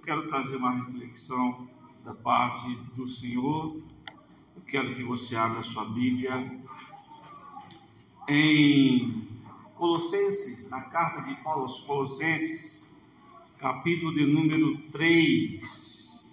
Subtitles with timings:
[0.00, 1.68] quero trazer uma reflexão
[2.04, 3.76] da parte do Senhor.
[4.56, 6.58] Eu quero que você abra sua Bíblia
[8.26, 9.28] em
[9.74, 12.86] Colossenses, na carta de Paulo aos Colossenses,
[13.58, 16.32] capítulo de número 3.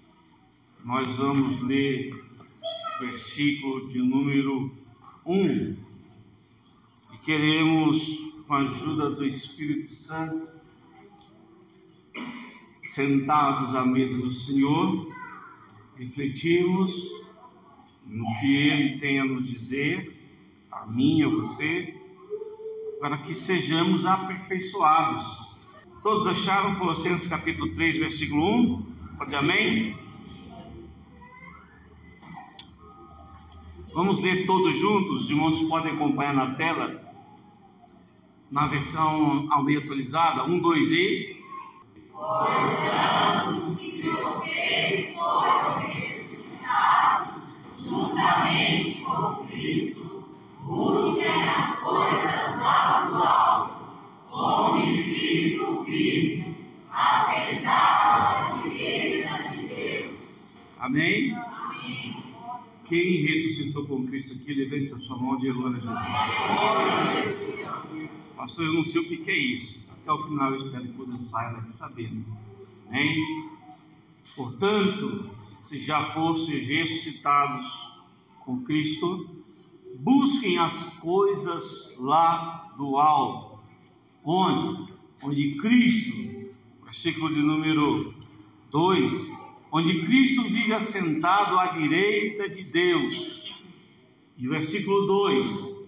[0.85, 4.71] Nós vamos ler o versículo de número
[5.25, 5.75] 1.
[7.13, 10.56] E queremos, com a ajuda do Espírito Santo,
[12.87, 15.11] sentados à mesa do Senhor,
[15.97, 17.11] refletirmos
[18.05, 20.17] no que Ele tem a nos dizer,
[20.71, 21.93] a mim, a você,
[22.99, 25.55] para que sejamos aperfeiçoados.
[26.01, 28.85] Todos acharam Colossenses capítulo 3, versículo 1?
[29.17, 29.95] Pode amém?
[33.93, 37.03] Vamos ler todos juntos, os irmãos podem acompanhar na tela,
[38.49, 41.37] na versão ao meio atualizada, 1, 2 e
[42.19, 47.43] Oramos que vocês foram ressuscitados
[47.77, 50.27] juntamente com Cristo,
[50.63, 53.85] busquem as coisas lá do alto,
[54.33, 56.55] onde Cristo vive,
[56.91, 60.47] assentado à direita de Deus.
[60.79, 61.35] Amém?
[61.35, 62.23] Amém.
[62.85, 65.79] Quem ressuscitou com Cristo aqui, levante a sua mão de glória a
[67.23, 68.09] Jesus.
[68.35, 69.86] Pastor, eu não sei o que é isso.
[70.07, 72.25] Até o final eu espero que você saia daqui sabendo.
[74.37, 77.91] Portanto, se já fossem ressuscitados
[78.39, 79.29] com Cristo,
[79.99, 83.59] busquem as coisas lá do alto.
[84.23, 84.93] Onde?
[85.21, 86.53] Onde Cristo,
[86.85, 88.13] versículo de número
[88.71, 89.37] 2,
[89.69, 93.53] onde Cristo vive assentado à direita de Deus.
[94.37, 95.85] E versículo 2: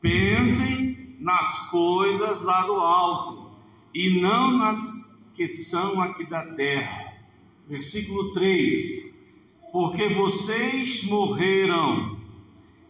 [0.00, 3.43] Pensem nas coisas lá do alto
[3.94, 7.14] e não nas que são aqui da terra.
[7.68, 9.12] Versículo 3:
[9.72, 12.18] Porque vocês morreram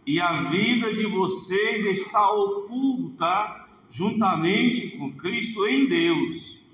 [0.07, 6.65] e a vida de vocês está oculta juntamente com Cristo em Deus.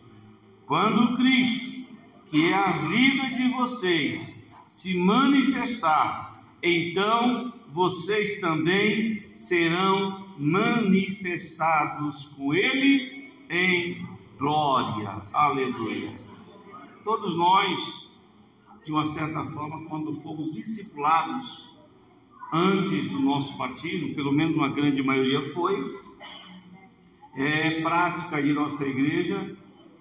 [0.67, 1.85] Quando Cristo,
[2.27, 13.31] que é a vida de vocês, se manifestar, então vocês também serão manifestados com Ele
[13.51, 14.07] em
[14.41, 15.23] glória.
[15.34, 16.19] Aleluia.
[17.05, 18.09] Todos nós,
[18.83, 21.69] de uma certa forma, quando fomos discipulados
[22.51, 25.95] antes do nosso batismo, pelo menos uma grande maioria foi,
[27.34, 29.56] é prática de nossa igreja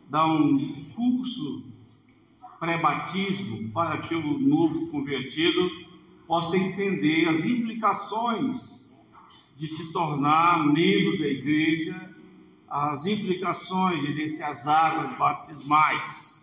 [0.10, 1.68] dar um curso
[2.62, 5.70] pré-batismo para que o novo convertido
[6.26, 8.96] possa entender as implicações
[9.58, 12.19] de se tornar membro da igreja,
[12.70, 16.38] as implicações de descer as águas batismais.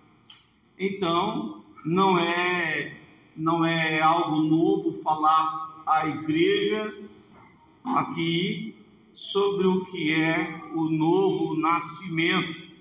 [0.79, 2.97] Então, não é
[3.37, 6.91] não é algo novo falar à igreja
[7.85, 8.75] aqui
[9.15, 12.73] sobre o que é o novo nascimento,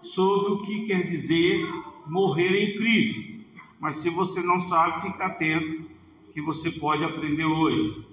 [0.00, 1.68] sobre o que quer dizer
[2.06, 3.40] morrer em Cristo.
[3.80, 5.90] Mas se você não sabe, fica atento
[6.32, 8.06] que você pode aprender hoje.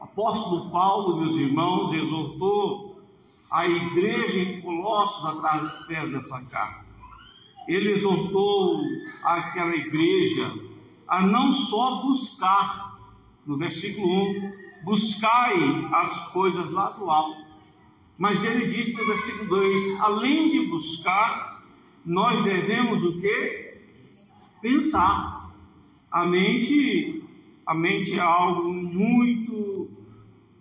[0.00, 2.95] Apóstolo Paulo, meus irmãos, exortou
[3.50, 6.84] a igreja em Colossos através dessa carta.
[7.66, 8.82] Ele exortou
[9.22, 10.52] aquela igreja
[11.06, 12.98] a não só buscar,
[13.46, 14.52] no versículo 1,
[14.84, 15.54] buscai
[15.92, 17.44] as coisas lá do alto,
[18.18, 21.62] mas ele diz no versículo 2, além de buscar,
[22.04, 23.74] nós devemos o que?
[24.60, 25.54] Pensar.
[26.10, 27.22] A mente,
[27.66, 29.90] a mente é algo muito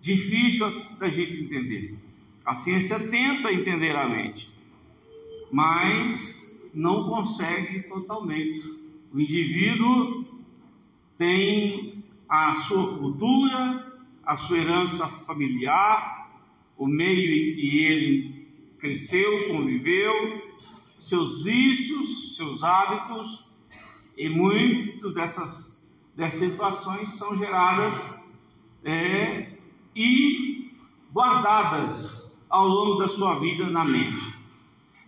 [0.01, 0.69] difícil
[0.99, 2.04] da gente entender.
[2.45, 4.51] A ciência tenta entender a mente,
[5.51, 8.61] mas não consegue totalmente.
[9.11, 10.23] O indivíduo
[11.17, 16.29] tem a sua cultura, a sua herança familiar,
[16.77, 20.43] o meio em que ele cresceu, conviveu,
[20.99, 23.49] seus vícios, seus hábitos,
[24.15, 28.19] e muitas dessas, dessas situações são geradas
[28.83, 29.49] é,
[29.95, 30.71] e
[31.11, 34.35] guardadas ao longo da sua vida na mente.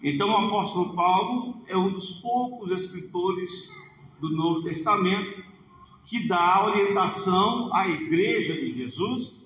[0.01, 3.75] Então, o apóstolo Paulo é um dos poucos escritores
[4.19, 5.43] do Novo Testamento
[6.05, 9.43] que dá orientação à igreja de Jesus,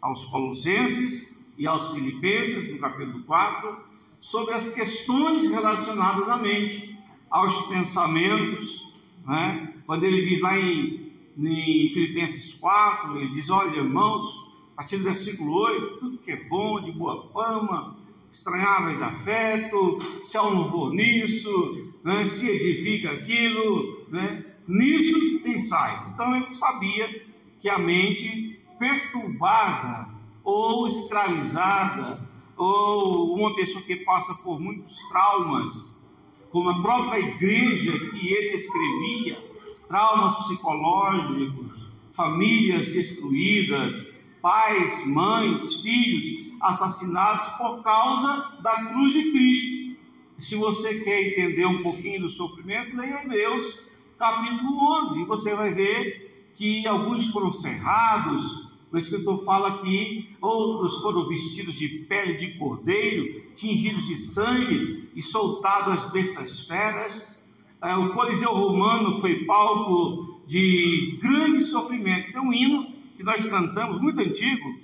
[0.00, 3.84] aos Colossenses e aos Filipenses, no capítulo 4,
[4.20, 6.98] sobre as questões relacionadas à mente,
[7.30, 8.92] aos pensamentos.
[9.26, 9.74] Né?
[9.86, 14.43] Quando ele diz lá em, em Filipenses 4, ele diz: Olha, irmãos,
[14.74, 17.96] a partir do versículo 8, tudo que é bom, de boa fama,
[18.32, 26.10] estranháveis afeto, se há um louvor nisso, né, se edifica aquilo, né, nisso pensai.
[26.12, 27.24] Então ele sabia
[27.60, 30.08] que a mente perturbada
[30.42, 36.02] ou escravizada, ou uma pessoa que passa por muitos traumas,
[36.50, 39.38] como a própria igreja que ele escrevia,
[39.86, 44.13] traumas psicológicos, famílias destruídas,
[44.44, 49.96] pais, mães, filhos assassinados por causa da cruz de Cristo.
[50.38, 53.84] Se você quer entender um pouquinho do sofrimento, leia Hebreus
[54.18, 61.00] capítulo 11, e você vai ver que alguns foram cerrados, o escritor fala que outros
[61.00, 67.40] foram vestidos de pele de cordeiro, tingidos de sangue e soltados às bestas feras.
[67.82, 72.30] É, o Coliseu Romano foi palco de grande sofrimento.
[72.30, 74.78] Tem um hino que nós cantamos, muito antigo,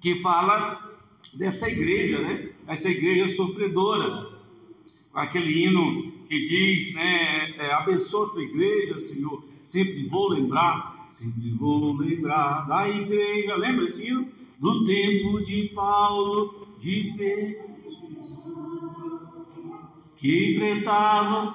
[0.00, 0.96] que fala
[1.34, 2.50] dessa igreja, né?
[2.66, 4.38] Essa igreja sofredora.
[5.14, 7.50] Aquele hino que diz, né?
[7.58, 9.44] É, abençoa a tua igreja, Senhor.
[9.60, 14.28] Sempre vou lembrar Sempre vou lembrar da igreja, lembra esse hino?
[14.58, 17.64] Do tempo de Paulo de Pedro,
[20.16, 21.54] que enfrentavam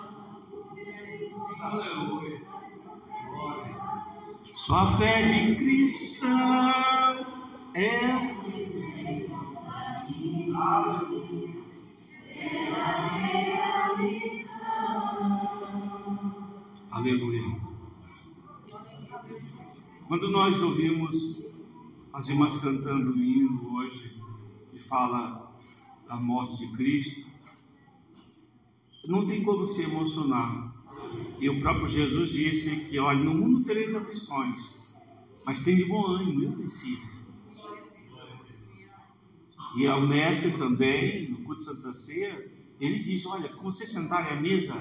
[4.54, 6.30] sua fé de cristão
[7.74, 8.34] é
[16.92, 17.60] Aleluia.
[20.08, 21.52] Quando nós ouvimos
[22.14, 24.22] as irmãs cantando o hino hoje,
[24.70, 25.52] que fala
[26.08, 27.28] da morte de Cristo,
[29.06, 30.73] não tem como se emocionar.
[31.40, 34.96] E o próprio Jesus disse que, olha, no mundo tereis aflições,
[35.46, 37.02] mas tem de bom ânimo, eu venci.
[39.76, 44.32] E ao mestre também, no culto de Santa Ceia, ele diz, olha, quando você sentar
[44.32, 44.74] à mesa,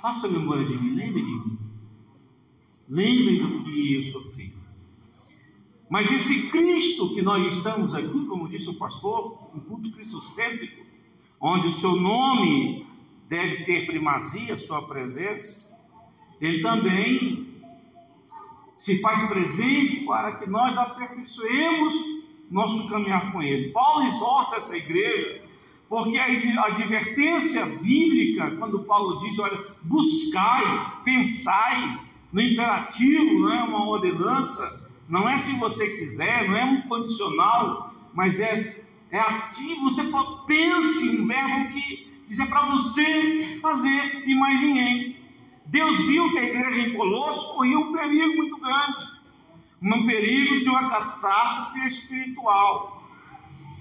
[0.00, 1.58] faça memória de mim, lembre de mim.
[2.88, 4.54] Lembrem do que eu sofri.
[5.88, 10.84] Mas esse Cristo que nós estamos aqui, como disse o pastor, um culto cristocêntrico,
[11.40, 12.86] onde o seu nome
[13.28, 15.66] deve ter primazia, sua presença,
[16.40, 17.46] ele também
[18.76, 21.94] se faz presente para que nós aperfeiçoemos
[22.50, 23.70] nosso caminhar com ele.
[23.70, 25.42] Paulo exorta essa igreja,
[25.88, 32.00] porque a advertência bíblica, quando Paulo diz, olha, buscai, pensai,
[32.32, 37.94] no imperativo, não é uma ordenança, não é se você quiser, não é um condicional,
[38.12, 39.88] mas é, é ativo.
[39.88, 40.02] Você
[40.46, 45.16] pense um verbo que diz é para você fazer e mais ninguém.
[45.64, 49.04] Deus viu que a igreja em Colosso corria um perigo muito grande,
[49.82, 53.02] um perigo de uma catástrofe espiritual,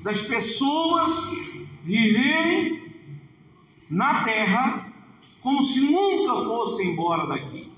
[0.03, 1.29] das pessoas
[1.83, 2.83] viverem
[3.89, 4.93] na terra
[5.41, 7.71] como se nunca fossem embora daqui.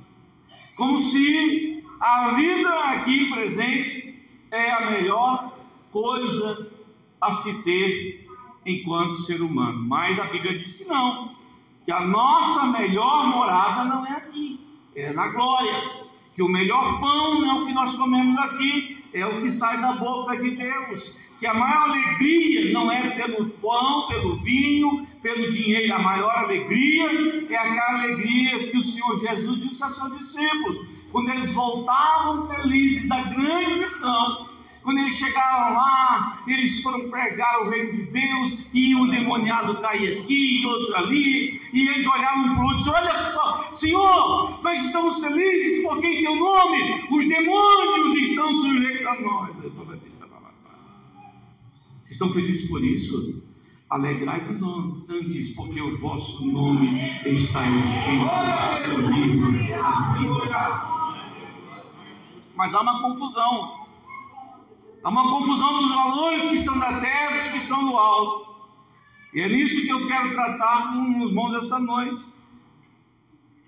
[0.75, 5.57] Como se a vida aqui presente é a melhor
[5.91, 6.71] coisa
[7.19, 8.26] a se ter
[8.67, 9.79] enquanto ser humano.
[9.79, 11.29] Mas a Bíblia diz que não,
[11.83, 14.59] que a nossa melhor morada não é aqui,
[14.95, 16.07] é na glória.
[16.35, 19.81] Que o melhor pão não é o que nós comemos aqui, é o que sai
[19.81, 25.51] da boca de Deus que a maior alegria não é pelo pão, pelo vinho, pelo
[25.51, 27.05] dinheiro, a maior alegria
[27.49, 33.07] é aquela alegria que o Senhor Jesus disse a seus discípulos, quando eles voltavam felizes
[33.07, 34.46] da grande missão.
[34.87, 40.17] Quando eles chegaram lá, eles foram pregar o reino de Deus, e o demoniado caía
[40.17, 45.19] aqui e outro ali, e eles olhavam para o outro e Olha, Senhor, nós estamos
[45.19, 49.57] felizes porque em teu nome os demônios estão sujeitos a nós.
[52.01, 53.43] Vocês estão felizes por isso?
[53.89, 54.63] Alegrai-vos
[55.09, 59.51] antes, porque o vosso nome está escrito no livro.
[62.55, 63.76] Mas há uma confusão.
[65.03, 68.47] Há uma confusão dos valores que estão da terra e dos que estão do alto.
[69.33, 72.25] E é nisso que eu quero tratar com os irmãos essa noite.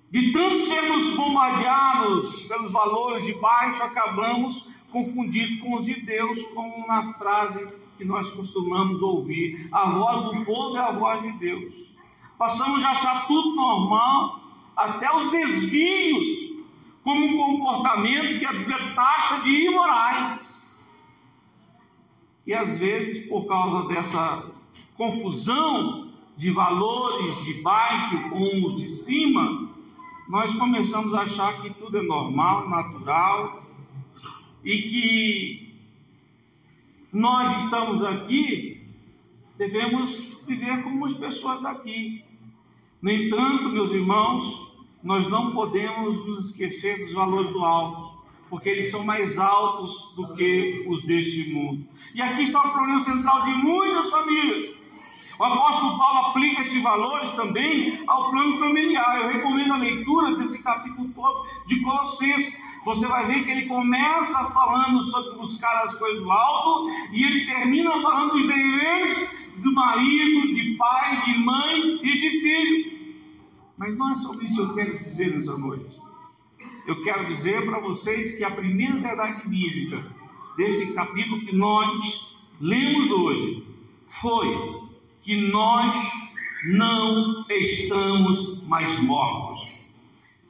[0.09, 6.88] De tanto sermos bombardeados pelos valores de baixo, acabamos confundidos com os de Deus, como
[6.88, 7.67] na frase
[7.98, 9.69] que nós costumamos ouvir.
[9.71, 11.95] A voz do povo é a voz de Deus.
[12.38, 14.39] Passamos a achar tudo normal,
[14.75, 16.27] até os desvios,
[17.03, 20.59] como um comportamento que Bíblia taxa de imorais.
[22.50, 24.51] E às vezes, por causa dessa
[24.96, 29.70] confusão de valores de baixo com os de cima,
[30.27, 33.68] nós começamos a achar que tudo é normal, natural
[34.63, 35.77] e que
[37.13, 38.82] nós estamos aqui,
[39.56, 42.25] devemos viver como as pessoas daqui.
[43.00, 48.19] No entanto, meus irmãos, nós não podemos nos esquecer dos valores do alto,
[48.50, 51.88] porque eles são mais altos do que os deste mundo.
[52.13, 54.79] E aqui está o problema central de muitas famílias.
[55.39, 59.22] O apóstolo Paulo aplica esses valores também ao plano familiar.
[59.22, 62.60] Eu recomendo a leitura desse capítulo todo de Colossenses.
[62.84, 67.46] Você vai ver que ele começa falando sobre buscar as coisas do alto e ele
[67.46, 73.00] termina falando dos deveres do marido, de pai, de mãe e de filho.
[73.77, 76.09] Mas não é sobre isso que eu quero dizer nessa noite.
[76.89, 80.03] Eu quero dizer para vocês que a primeira verdade bíblica
[80.58, 83.63] desse capítulo que nós lemos hoje
[84.08, 84.48] foi
[85.22, 85.96] que nós
[86.65, 89.84] não estamos mais mortos.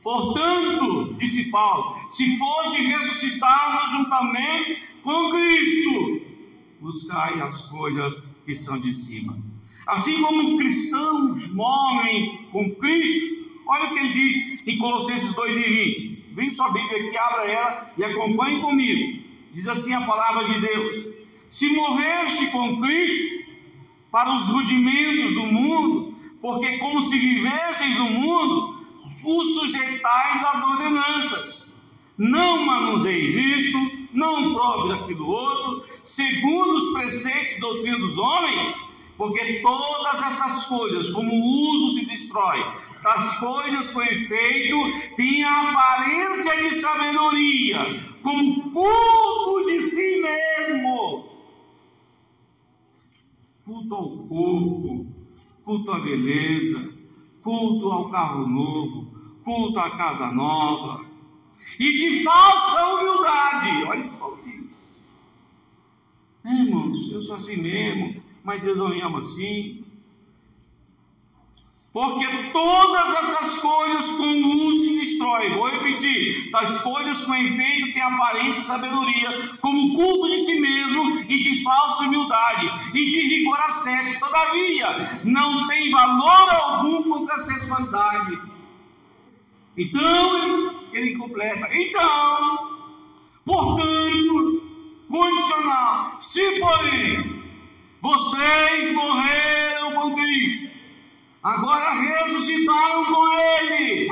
[0.01, 6.21] Portanto, disse Paulo, se fosse ressuscitados juntamente com Cristo,
[6.79, 9.37] buscai as coisas que são de cima.
[9.85, 16.18] Assim como cristãos morrem com Cristo, olha o que ele diz em Colossenses 2,20.
[16.39, 19.23] Vem sua Bíblia aqui, abra ela e acompanhe comigo.
[19.51, 21.09] Diz assim a palavra de Deus:
[21.49, 23.43] Se morreste com Cristo,
[24.09, 28.85] para os rudimentos do mundo, porque como se vivesseis no mundo,
[29.21, 31.73] vos sujeitais às ordenanças.
[32.17, 38.75] Não manuseis isto, não prove daquilo outro, segundo os preceitos e doutrina dos homens,
[39.19, 42.63] porque todas essas coisas, como o uso se destrói,
[43.03, 44.77] das coisas com efeito,
[45.17, 51.27] têm a aparência de sabedoria, como culto de si mesmo
[53.65, 55.05] culto ao corpo,
[55.65, 56.93] culto à beleza,
[57.43, 59.11] culto ao carro novo,
[59.43, 61.05] culto à casa nova,
[61.77, 63.83] e de falsa humildade.
[63.83, 64.71] Olha o que Paulo diz.
[66.45, 69.85] É, irmãos, eu sou assim mesmo, mas Deus não ama assim.
[71.93, 75.51] Porque todas essas coisas com luz se destroem.
[75.51, 81.19] Vou repetir: tais coisas com efeito têm aparência e sabedoria, como culto de si mesmo
[81.29, 84.19] e de falsa humildade e de rigor ascético.
[84.19, 88.41] Todavia, não tem valor algum contra a sexualidade.
[89.77, 92.67] Então, ele completa: então,
[93.45, 94.63] portanto,
[95.07, 97.38] condicional, se porém
[98.01, 100.69] vocês morreram com Cristo
[101.41, 104.09] Agora ressuscitaram com ele.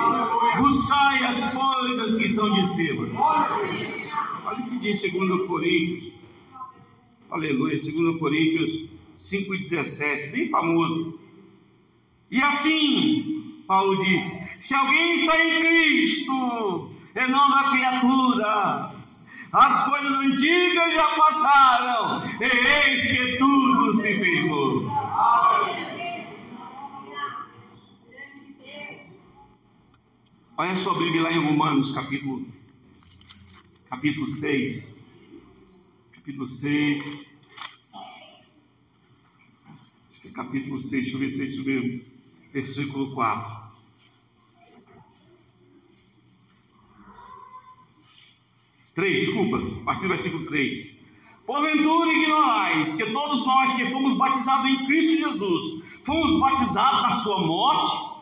[0.59, 3.07] Buscai as coisas que são de cima.
[4.45, 6.13] Olha o que diz 2 Coríntios.
[7.29, 11.19] Aleluia, 2 Coríntios 5,17, bem famoso.
[12.31, 14.23] E assim, Paulo diz:
[14.59, 18.95] se alguém está em Cristo, é nova criatura.
[19.51, 24.91] As coisas antigas já passaram, e eis que tudo se fez novo.
[30.57, 32.45] Olha sua Bíblia lá em Romanos, capítulo,
[33.89, 34.93] capítulo 6.
[36.11, 37.27] Capítulo 6.
[40.09, 42.01] Acho que é capítulo 6, deixa eu ver se é isso mesmo.
[42.51, 43.66] Versículo 4.
[48.97, 50.97] Três, desculpa, a partir do versículo 3.
[51.45, 57.45] Porventura ignorais que todos nós que fomos batizados em Cristo Jesus, fomos batizados na sua
[57.45, 58.17] morte,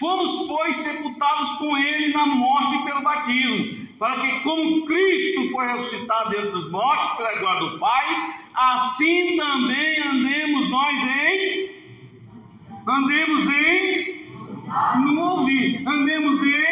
[0.00, 6.30] Fomos, pois, sepultados com ele na morte pelo batismo, para que, como Cristo foi ressuscitado
[6.30, 11.70] dentre dos mortos pela glória do Pai, assim também andemos nós em.
[12.88, 14.32] Andemos em.
[15.04, 15.84] Não ouvi.
[15.86, 16.69] Andemos em.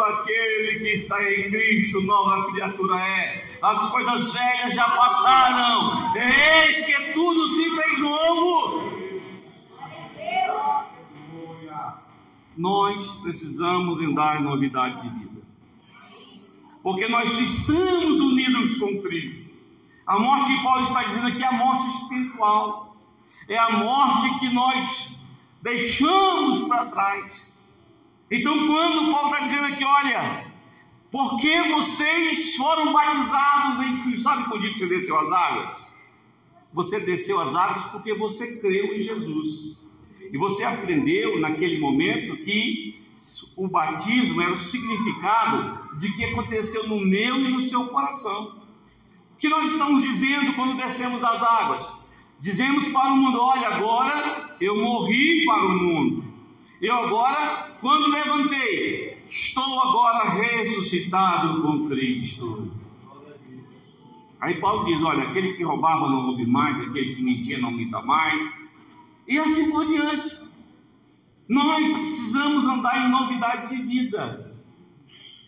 [0.00, 3.44] Tudo aquele que está em Cristo, nova criatura é.
[3.60, 8.98] As coisas velhas já passaram, eis que tudo se fez novo.
[12.56, 15.42] nós precisamos em novidade de vida.
[16.82, 19.50] Porque nós estamos unidos com Cristo.
[20.06, 22.96] A morte que Paulo está dizendo aqui é a morte espiritual.
[23.48, 25.16] É a morte que nós
[25.62, 27.49] deixamos para trás.
[28.30, 30.46] Então, quando Paulo está dizendo aqui, olha,
[31.10, 35.92] porque vocês foram batizados em Cristo, sabe quando que você desceu as águas?
[36.72, 39.80] Você desceu as águas porque você creu em Jesus.
[40.32, 43.02] E você aprendeu naquele momento que
[43.56, 48.60] o batismo era o significado de que aconteceu no meu e no seu coração.
[49.32, 51.84] O que nós estamos dizendo quando descemos as águas?
[52.38, 56.29] Dizemos para o mundo: olha, agora eu morri para o mundo.
[56.80, 62.72] Eu agora, quando levantei, estou agora ressuscitado com Cristo.
[64.40, 68.00] Aí Paulo diz: olha, aquele que roubava não roube mais, aquele que mentia não minta
[68.00, 68.42] mais,
[69.28, 70.40] E assim por diante.
[71.46, 74.56] Nós precisamos andar em novidade de vida.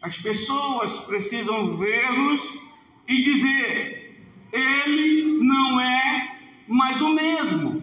[0.03, 2.43] As pessoas precisam vê-los
[3.09, 7.83] e dizer: ele não é mais o mesmo.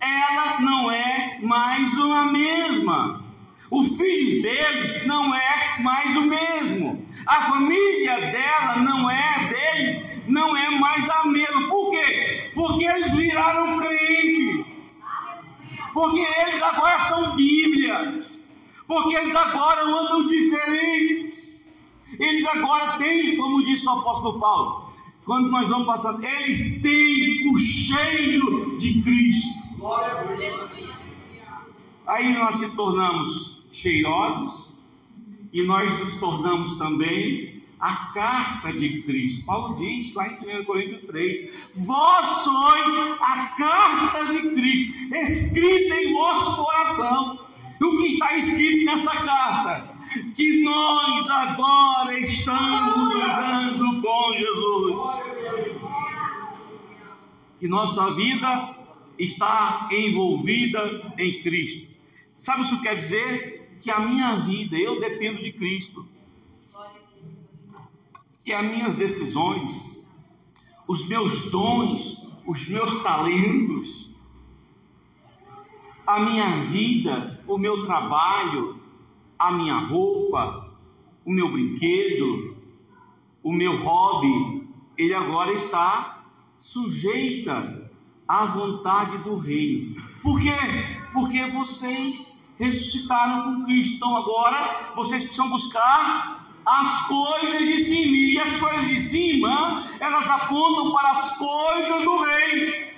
[0.00, 3.24] Ela não é mais a mesma.
[3.70, 7.06] O filho deles não é mais o mesmo.
[7.26, 11.68] A família dela não é deles, não é mais a mesma.
[11.68, 12.50] Por quê?
[12.54, 14.64] Porque eles viraram crente.
[15.92, 18.24] Porque eles agora são Bíblia.
[18.86, 21.60] Porque eles agora andam diferentes.
[22.18, 24.92] Eles agora têm, como disse o apóstolo Paulo,
[25.24, 29.60] quando nós vamos passando, eles têm o cheiro de Cristo.
[32.06, 34.76] Aí nós se tornamos cheirosos
[35.52, 39.46] e nós nos tornamos também a carta de Cristo.
[39.46, 41.50] Paulo diz lá em 1 Coríntios 3:
[41.86, 47.40] Vós sois a carta de Cristo, escrita em vosso coração.
[47.82, 49.96] O que está escrito nessa carta?
[50.36, 55.20] Que nós agora estamos andando com Jesus.
[57.58, 58.68] Que nossa vida
[59.18, 61.88] está envolvida em Cristo.
[62.36, 63.59] Sabe isso que quer dizer?
[63.80, 66.06] Que a minha vida, eu dependo de Cristo.
[68.42, 70.02] Que as minhas decisões,
[70.86, 74.14] os meus dons, os meus talentos,
[76.06, 78.80] a minha vida, o meu trabalho,
[79.38, 80.74] a minha roupa,
[81.24, 82.56] o meu brinquedo,
[83.42, 84.68] o meu hobby,
[84.98, 86.24] ele agora está
[86.58, 87.90] sujeita
[88.26, 90.02] à vontade do reino.
[90.22, 90.56] Por quê?
[91.12, 93.96] Porque vocês ressuscitaram com Cristo.
[93.96, 98.16] Então agora vocês precisam buscar as coisas de cima.
[98.16, 102.90] E as coisas de cima, elas apontam para as coisas do reino.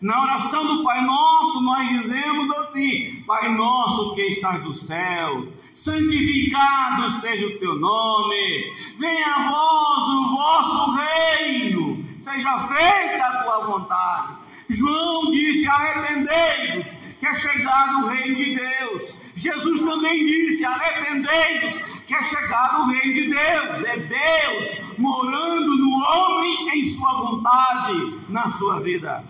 [0.00, 7.10] Na oração do Pai Nosso, nós dizemos assim: Pai Nosso que estás do céu, santificado
[7.10, 14.36] seja o teu nome, venha a vós o vosso reino, seja feita a tua vontade.
[14.68, 19.22] João disse: arrependei-vos, que é chegado o reino de Deus.
[19.34, 23.84] Jesus também disse: arrependei-vos, que é chegado o reino de Deus.
[23.84, 29.24] É Deus morando no homem em sua vontade, na sua vida.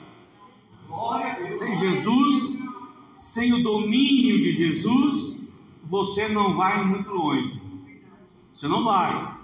[1.50, 2.62] Sem Jesus,
[3.14, 5.48] sem o domínio de Jesus,
[5.84, 7.60] você não vai muito longe.
[8.54, 9.36] Você não vai.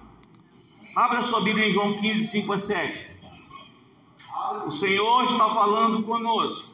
[0.96, 3.14] Abra sua Bíblia em João 15, 5 a 7.
[4.66, 6.73] O Senhor está falando conosco.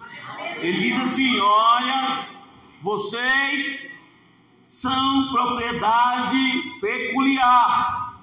[0.60, 2.26] Ele diz assim: Olha,
[2.82, 3.90] vocês
[4.64, 8.14] são propriedade peculiar.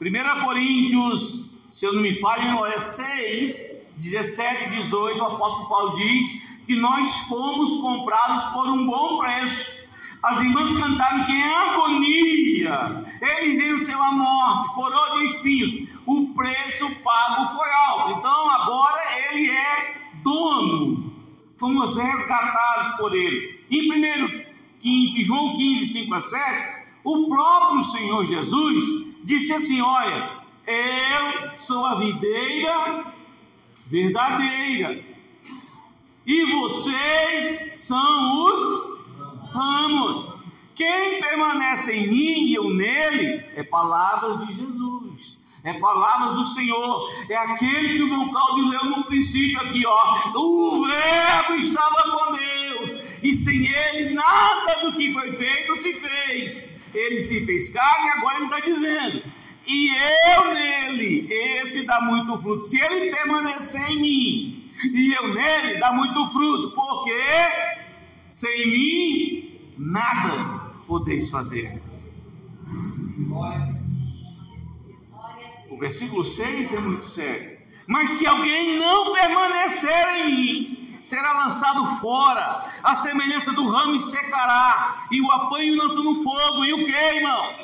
[0.00, 5.18] 1 Coríntios, se eu não me falho, é 6, 17 e 18.
[5.18, 9.72] O apóstolo Paulo diz que nós fomos comprados por um bom preço.
[10.22, 15.88] As irmãs cantaram que em agonia ele venceu a morte, coroa de espinhos.
[16.06, 18.18] O preço pago foi alto.
[18.18, 19.00] Então agora
[19.30, 21.03] ele é dono.
[21.56, 23.64] Fomos resgatados por ele.
[23.70, 24.44] Em primeiro,
[24.82, 28.84] em João 15, 5 a 7, o próprio Senhor Jesus
[29.22, 30.30] disse assim: Olha,
[30.66, 33.12] eu sou a videira
[33.86, 35.04] verdadeira,
[36.26, 38.94] e vocês são os
[39.52, 40.34] ramos.
[40.74, 45.38] Quem permanece em mim e eu nele é palavras de Jesus.
[45.64, 50.38] É palavras do Senhor, é aquele que o meu Cláudio leu no princípio aqui, ó.
[50.38, 56.70] O Verbo estava com Deus, e sem ele nada do que foi feito se fez.
[56.92, 59.22] Ele se fez carne e agora ele está dizendo:
[59.66, 59.90] e
[60.34, 62.62] eu nele, esse dá muito fruto.
[62.62, 67.18] Se ele permanecer em mim e eu nele, dá muito fruto, porque
[68.28, 71.82] sem mim nada podeis fazer.
[75.84, 77.58] Versículo 6 é muito sério.
[77.86, 85.06] Mas se alguém não permanecer em mim, será lançado fora, a semelhança do ramo secará,
[85.10, 87.54] e o apanho lança no fogo e o queimam.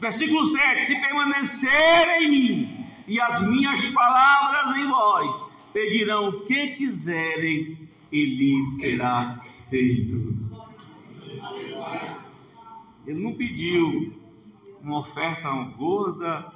[0.00, 6.68] Versículo 7: Se permanecerem em mim e as minhas palavras em vós, pedirão o que
[6.78, 9.40] quiserem e lhes será
[9.70, 10.34] feito.
[13.06, 14.12] Ele não pediu
[14.82, 16.52] uma oferta gorda,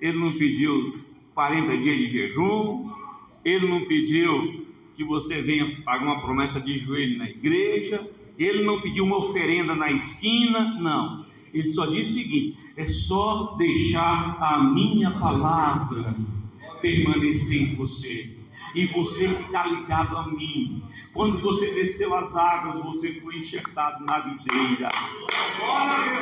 [0.00, 0.96] ele não pediu
[1.34, 2.90] 40 dias de jejum,
[3.44, 8.80] ele não pediu que você venha pagar uma promessa de joelho na igreja, ele não
[8.80, 11.24] pediu uma oferenda na esquina, não.
[11.52, 16.14] Ele só disse o seguinte: é só deixar a minha palavra
[16.80, 18.36] permanecer em você.
[18.74, 20.82] e você ficar ligado a mim.
[21.14, 24.88] Quando você desceu as águas, você foi enxertado na videira.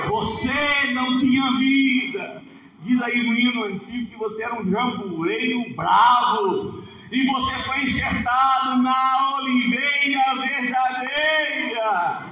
[0.08, 2.42] Você não tinha vida.
[2.84, 6.84] Diz aí no hino antigo que você era um jambureiro bravo.
[7.10, 12.26] E você foi enxertado na oliveira verdadeira.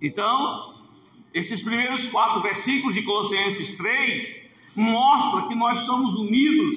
[0.00, 0.76] Então,
[1.34, 4.36] esses primeiros quatro versículos de Colossenses 3
[4.74, 6.74] mostram que nós somos unidos,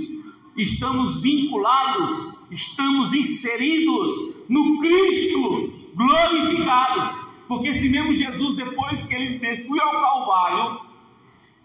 [0.57, 7.22] estamos vinculados, estamos inseridos no Cristo glorificado.
[7.47, 10.81] Porque esse mesmo Jesus, depois que ele foi ao Calvário,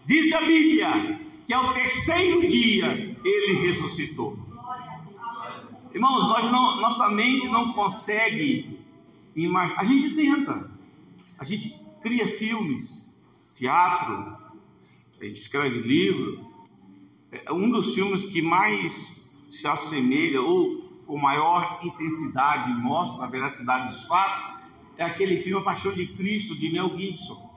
[0.05, 4.37] diz a Bíblia que ao terceiro dia ele ressuscitou.
[5.93, 8.77] Irmãos, nós não, nossa mente não consegue
[9.35, 9.79] imaginar.
[9.79, 10.71] A gente tenta,
[11.37, 13.15] a gente cria filmes,
[13.53, 14.37] teatro,
[15.19, 16.47] a gente escreve livro.
[17.31, 23.87] É um dos filmes que mais se assemelha ou com maior intensidade mostra a veracidade
[23.87, 24.58] dos fatos
[24.99, 27.55] é aquele filme A Paixão de Cristo de Mel Gibson.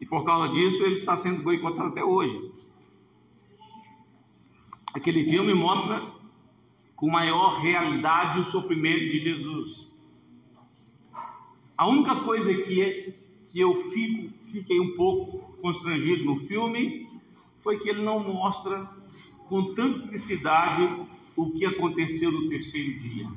[0.00, 2.52] E por causa disso ele está sendo boicotado até hoje.
[4.94, 6.00] Aquele filme mostra
[6.94, 9.92] com maior realidade o sofrimento de Jesus.
[11.76, 17.08] A única coisa que, é, que eu fico, fiquei um pouco constrangido no filme
[17.58, 18.88] foi que ele não mostra
[19.48, 23.28] com tanta intensidade o que aconteceu no terceiro dia.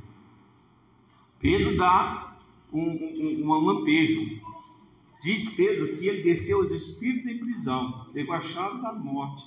[1.39, 2.30] Pedro dá
[2.71, 4.39] um, um, um lampejo.
[5.21, 9.45] Diz Pedro que ele desceu os espíritos em prisão, pegou a chave da morte.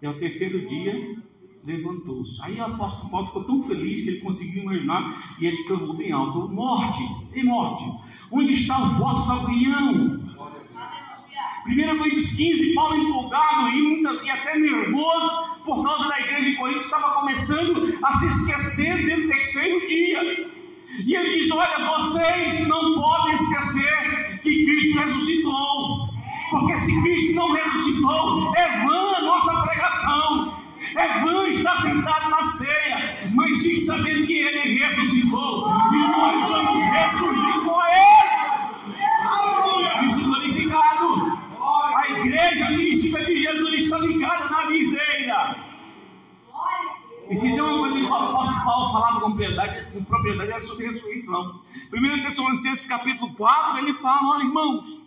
[0.00, 1.16] E ao terceiro dia
[1.64, 2.40] levantou-se.
[2.42, 6.12] Aí o apóstolo Paulo ficou tão feliz que ele conseguiu imaginar e ele clamou bem
[6.12, 7.02] alto: Morte,
[7.34, 7.84] em morte,
[8.30, 10.20] onde está o vosso aguilhão?
[11.64, 16.56] 1 Coríntios 15, Paulo empolgado e, muitas, e até nervoso por causa da igreja de
[16.56, 20.61] Corinto, estava começando a se esquecer do terceiro dia.
[20.98, 26.08] E ele diz: Olha, vocês não podem esquecer que Cristo ressuscitou,
[26.50, 30.62] porque se Cristo não ressuscitou, é vã a nossa pregação.
[30.96, 36.84] É vã estar sentado na ceia, mas fique sabendo que Ele ressuscitou e nós vamos
[36.84, 38.12] ressurgir com Ele.
[40.00, 41.38] Cristo glorificado.
[41.96, 45.56] A igreja mística de Jesus está ligada na videira.
[47.30, 50.60] E se tem uma coisa que o apóstolo Paulo falava com propriedade, com propriedade era
[50.62, 51.60] sobre ressurreição.
[51.92, 55.04] 1 Tessalonicenses capítulo 4, ele fala, olha irmãos,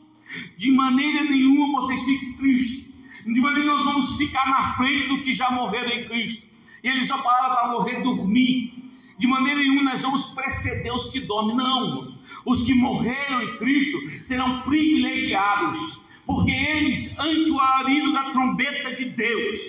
[0.55, 2.93] de maneira nenhuma vocês fiquem tristes
[3.25, 6.45] de maneira nós vamos ficar na frente do que já morreram em Cristo.
[6.83, 8.71] E eles só pararam para morrer dormir.
[9.17, 11.55] De maneira nenhuma nós vamos preceder os que dormem.
[11.55, 18.95] Não, os que morreram em Cristo serão privilegiados porque eles, ante o alarido da trombeta
[18.95, 19.59] de Deus,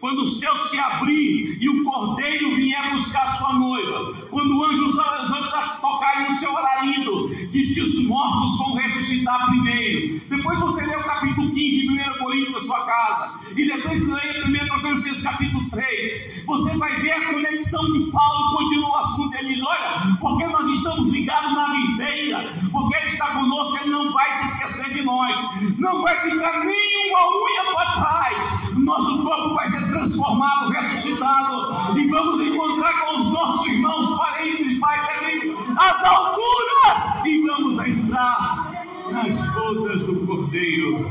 [0.00, 4.88] quando o céu se abrir e o cordeiro vier buscar sua noiva, quando o anjo,
[4.88, 10.20] os anjos tocarem no seu alarido, diz que os mortos vão ressuscitar primeiro.
[10.28, 14.44] Depois você lê o capítulo 15 de 1 Coríntios na sua casa, e depois lê
[14.44, 19.54] 1 Tessalonicenses capítulo 3, você vai ver a conexão de Paulo, continua o assunto, ele
[19.54, 24.32] diz, olha, porque nós estamos ligados na videira, porque ele está conosco, ele não vai
[24.34, 25.36] se esquecer de nós,
[25.78, 28.74] não vai ficar nenhuma unha para trás.
[28.76, 35.18] Nosso corpo vai ser transformado, ressuscitado, e vamos encontrar com os nossos irmãos, parentes, pais,
[35.18, 38.72] amigos, às alturas, e vamos entrar
[39.10, 41.10] nas bodas do Cordeiro.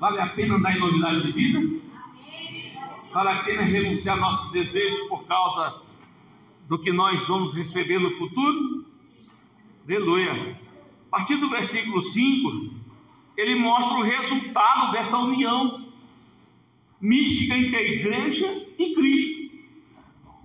[0.00, 1.84] Vale a pena andar em novidade de vida?
[3.12, 5.82] Vale a pena renunciar nossos desejos por causa
[6.66, 8.86] do que nós vamos receber no futuro?
[9.86, 10.63] Aleluia.
[11.14, 12.74] A partir do versículo 5,
[13.36, 15.86] ele mostra o resultado dessa união
[17.00, 19.56] mística entre a igreja e Cristo.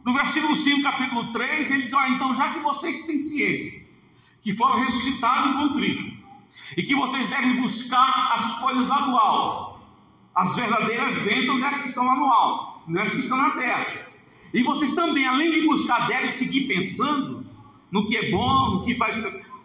[0.06, 3.84] No versículo 5, capítulo 3, ele diz: Olha, então, já que vocês têm ciência
[4.44, 6.16] que foram ressuscitados com Cristo
[6.78, 9.82] e que vocês devem buscar as coisas lá do alto,
[10.36, 13.50] as verdadeiras bênçãos é que estão lá no alto, não é as que estão na
[13.50, 14.08] terra.
[14.54, 17.44] E vocês também, além de buscar, devem seguir pensando
[17.92, 19.16] no que é bom, no que faz.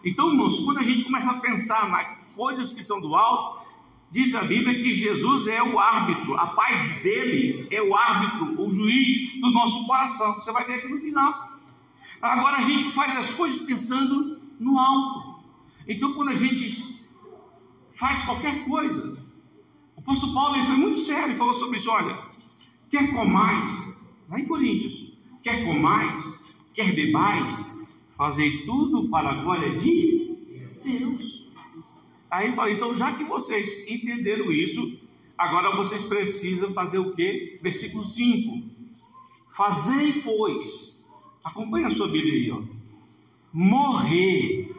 [0.05, 3.65] Então, irmãos, quando a gente começa a pensar nas coisas que são do alto,
[4.11, 8.71] diz a Bíblia que Jesus é o árbitro, a paz dele é o árbitro, o
[8.71, 10.35] juiz do nosso coração.
[10.35, 11.59] Você vai ver aqui no final.
[12.21, 15.43] Agora a gente faz as coisas pensando no alto.
[15.87, 16.69] Então, quando a gente
[17.91, 19.17] faz qualquer coisa,
[19.95, 22.15] o apóstolo Paulo ele foi muito sério e falou sobre isso: olha,
[22.91, 27.74] quer comais, lá em Coríntios, quer comais, quer bebais,
[28.17, 30.35] Fazei tudo para a glória de
[30.83, 31.49] Deus.
[32.29, 34.99] Aí ele fala: então, já que vocês entenderam isso,
[35.37, 37.59] Agora vocês precisam fazer o que?
[37.61, 38.69] Versículo 5.
[39.49, 41.07] Fazei, pois,
[41.43, 42.63] acompanha a sua Bíblia aí, ó.
[43.51, 44.73] Morrer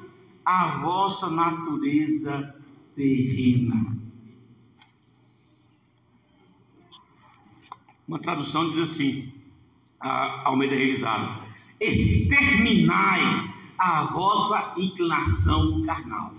[0.45, 2.63] a vossa natureza
[2.95, 3.97] terrena.
[8.09, 9.33] Uma tradução diz assim,
[10.01, 11.46] a Almeida Revisada:
[11.81, 16.35] exterminai a vossa inclinação carnal.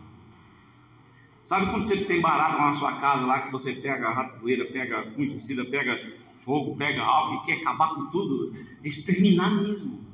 [1.44, 5.64] Sabe quando você tem barato na sua casa lá que você pega ratoeira, pega fungicida,
[5.64, 5.98] pega
[6.36, 8.54] fogo, pega álcool e quer acabar com tudo?
[8.84, 10.06] É exterminar mesmo.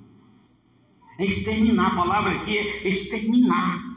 [1.17, 1.87] É exterminar.
[1.87, 3.93] A palavra aqui é exterminar.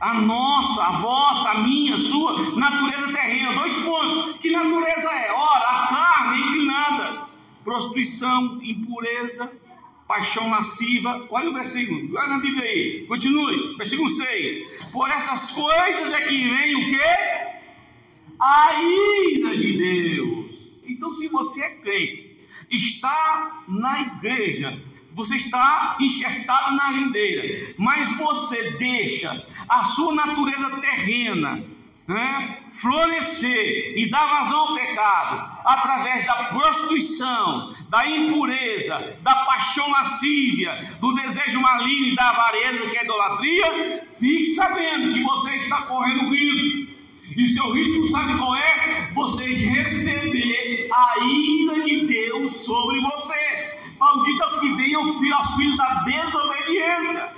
[0.00, 3.52] A nossa, a vossa, a minha, a sua natureza terrena.
[3.54, 4.38] Dois pontos.
[4.38, 5.32] Que natureza é?
[5.32, 7.26] Ora, a carne inclinada.
[7.62, 9.52] Prostituição, impureza,
[10.06, 11.26] paixão lasciva.
[11.30, 13.06] Olha o versículo, olha na Bíblia aí.
[13.06, 13.76] Continue.
[13.76, 14.90] Versículo 6.
[14.92, 17.56] Por essas coisas é que vem o quê?
[18.38, 20.70] A ira de Deus.
[20.86, 22.36] Então, se você é crente,
[22.70, 24.80] está na igreja,
[25.12, 31.64] você está enxertado na rendeira, mas você deixa a sua natureza terrena
[32.06, 40.96] né, florescer e dar vazão ao pecado através da prostituição, da impureza, da paixão lascívia,
[41.00, 46.30] do desejo maligno e da avareza, que é idolatria, fique sabendo que você está correndo
[46.30, 46.96] risco.
[47.36, 49.10] E seu risco, sabe qual é?
[49.12, 53.76] Você receber a ira de Deus sobre você.
[53.98, 57.35] Paulo disse aos que venham filhos da desobediência.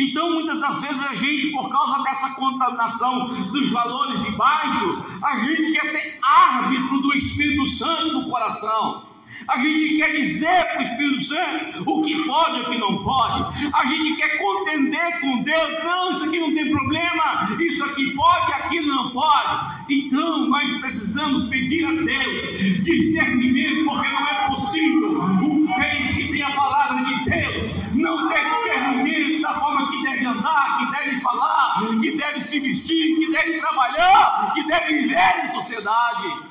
[0.00, 5.36] Então, muitas das vezes a gente, por causa dessa contaminação dos valores de baixo, a
[5.40, 9.10] gente quer ser árbitro do Espírito Santo no coração.
[9.46, 13.02] A gente quer dizer para o Espírito Santo o que pode e o que não
[13.02, 13.70] pode.
[13.72, 15.84] A gente quer contender com Deus.
[15.84, 17.48] Não, isso aqui não tem problema.
[17.60, 19.84] Isso aqui pode, aquilo não pode.
[19.88, 26.42] Então nós precisamos pedir a Deus discernimento, porque não é possível um crente que tem
[26.42, 31.78] a palavra de Deus não ter discernimento da forma que deve andar, que deve falar,
[32.00, 36.50] que deve se vestir, que deve trabalhar, que deve viver em sociedade.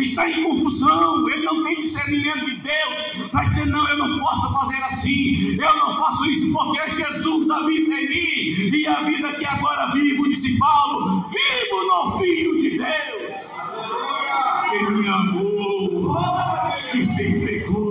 [0.00, 4.52] Está em confusão, ele não tem discernimento de Deus, para dizer: não, eu não posso
[4.52, 9.32] fazer assim, eu não faço isso porque Jesus da vida em mim, e a vida
[9.34, 13.52] que agora vivo, disse Paulo, vivo no Filho de Deus,
[14.72, 16.16] Ele me amou
[16.94, 17.81] e se entregou.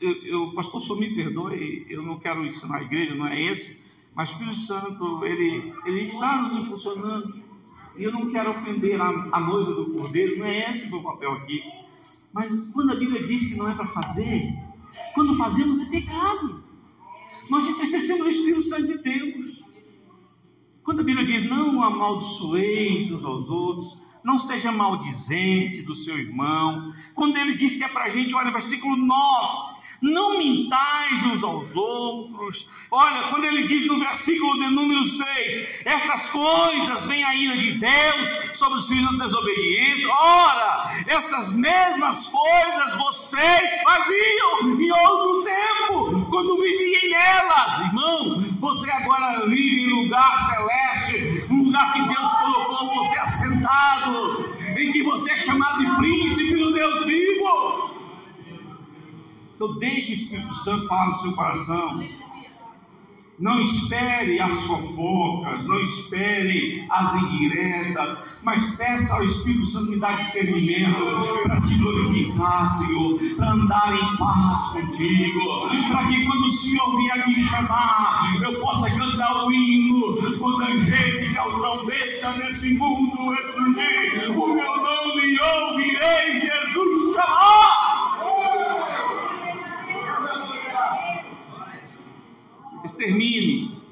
[0.00, 3.82] Eu, pastor, só me perdoe, eu não quero ensinar a igreja, não é esse
[4.14, 7.42] mas o Espírito Santo, ele, ele está nos impulsionando.
[7.96, 11.02] E eu não quero ofender a, a noiva do cordeiro, não é esse o meu
[11.02, 11.62] papel aqui.
[12.32, 14.52] Mas quando a Bíblia diz que não é para fazer,
[15.14, 16.62] quando fazemos é pecado.
[17.50, 19.62] Nós entristecemos o Espírito Santo de Deus.
[20.82, 26.92] Quando a Bíblia diz não amaldiçoeis uns aos outros, não seja maldizente do seu irmão.
[27.14, 31.76] Quando ele diz que é para a gente, olha, versículo 9: não mintais uns aos
[31.76, 32.68] outros.
[32.90, 37.72] Olha, quando ele diz no versículo de número 6: essas coisas vêm a ira de
[37.74, 40.08] Deus sobre os filhos da desobediência.
[40.10, 48.42] Ora, essas mesmas coisas vocês faziam em outro tempo, quando viviam nelas, irmão.
[48.58, 55.02] Você agora vive em lugar celeste, um lugar que Deus colocou você assentado, em que
[55.02, 57.90] você é chamado de príncipe do Deus vivo.
[59.54, 62.04] Então deixe o Espírito Santo falar no seu coração.
[63.38, 70.18] Não espere as fofocas, não espere as indiretas, mas peça ao Espírito Santo me dar
[70.18, 76.96] discernimento para te glorificar, Senhor, para andar em paz contigo, para que quando o Senhor
[76.96, 83.32] vier me chamar, eu possa cantar o hino, quando a gente a trombeta nesse mundo
[83.32, 86.51] explodir, o meu nome ouvirei
[93.02, 93.82] extermine.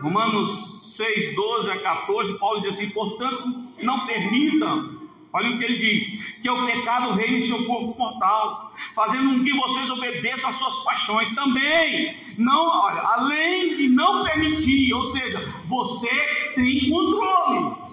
[0.00, 4.96] Romanos 6, 12 a 14, Paulo diz assim: portanto, não permitam,
[5.32, 9.44] olha o que ele diz, que o pecado reine em seu corpo mortal, fazendo com
[9.44, 12.16] que vocês obedeçam às suas paixões também.
[12.38, 16.08] Não, olha, além de não permitir, ou seja, você
[16.54, 17.87] tem controle.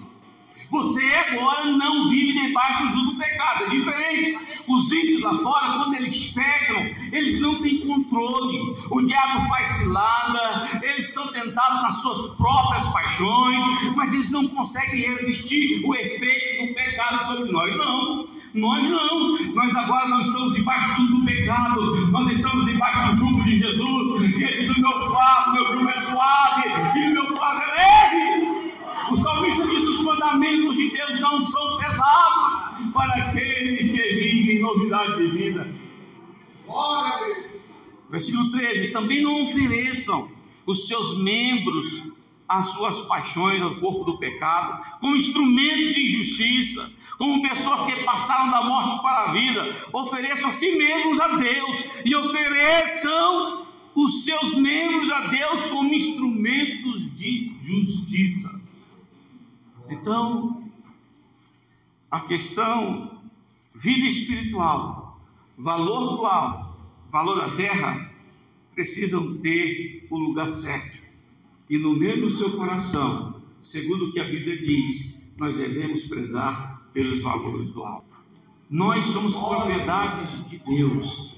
[0.76, 4.38] Você agora não vive debaixo do jugo do pecado, é diferente.
[4.68, 8.76] Os ímpios lá fora, quando eles pecam, eles não têm controle.
[8.90, 13.64] O diabo faz cilada, eles são tentados nas suas próprias paixões,
[13.96, 17.74] mas eles não conseguem resistir o efeito do pecado sobre nós.
[17.74, 18.28] Não.
[18.52, 23.58] Nós não, nós agora não estamos debaixo do pecado, nós estamos debaixo do jugo de
[23.58, 24.22] Jesus.
[24.22, 27.74] E ele diz: O meu fardo, meu jugo é suave e o meu fardo é
[27.76, 28.56] leve.
[29.10, 29.75] O salmista diz:
[30.06, 35.74] mandamentos de Deus não são pesados para aquele que vive em novidade de vida.
[38.08, 40.30] Versículo 13: Também não ofereçam
[40.64, 42.04] os seus membros
[42.48, 48.50] as suas paixões ao corpo do pecado, como instrumentos de injustiça, como pessoas que passaram
[48.50, 54.54] da morte para a vida, ofereçam a si mesmos a Deus e ofereçam os seus
[54.54, 58.55] membros a Deus como instrumentos de justiça.
[59.88, 60.70] Então,
[62.10, 63.20] a questão
[63.74, 65.20] vida espiritual,
[65.56, 66.76] valor dual,
[67.10, 68.10] valor da terra,
[68.74, 71.06] precisam ter o lugar certo
[71.68, 76.88] e no meio do seu coração, segundo o que a Bíblia diz, nós devemos prezar
[76.92, 78.06] pelos valores do alto.
[78.70, 81.36] Nós somos propriedade de Deus.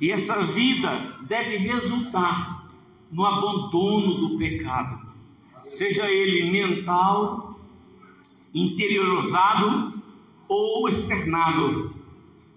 [0.00, 2.70] E essa vida deve resultar
[3.10, 5.03] no abandono do pecado,
[5.64, 7.58] seja ele mental,
[8.52, 9.94] interiorizado
[10.46, 11.94] ou externado.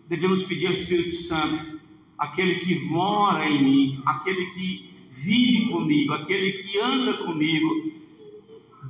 [0.07, 1.79] Devemos pedir ao Espírito Santo,
[2.17, 7.91] aquele que mora em mim, aquele que vive comigo, aquele que anda comigo,